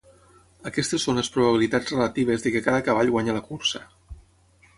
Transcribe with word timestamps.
Aquestes 0.69 1.03
són 1.07 1.19
les 1.21 1.29
probabilitats 1.35 1.93
relatives 1.97 2.47
de 2.47 2.55
què 2.57 2.63
cada 2.69 2.81
cavall 2.89 3.13
guanyi 3.19 3.37
la 3.39 3.45
cursa. 3.53 3.85